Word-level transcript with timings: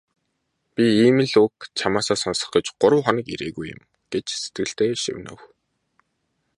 "Би 0.73 0.85
ийм 1.05 1.17
л 1.29 1.33
үг 1.45 1.53
чамаасаа 1.79 2.17
сонсох 2.23 2.49
гэж 2.55 2.65
гурав 2.81 3.01
хоног 3.05 3.27
ирээгүй 3.33 3.65
юм" 3.75 3.81
гэж 4.11 4.25
сэтгэлдээ 4.41 4.91
шивнэв. 5.03 5.39